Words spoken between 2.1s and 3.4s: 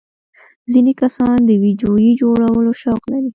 جوړولو شوق لري.